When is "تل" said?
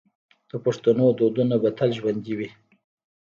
1.77-1.89